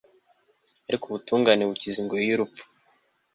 [0.87, 2.61] ariko ubutungane bukiza ingoyi y'urupfu